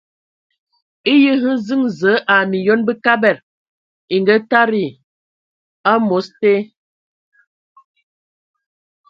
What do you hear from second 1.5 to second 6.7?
ziŋ zəǝ ai myɔŋ Bəkabad e ngatadi am̌os te.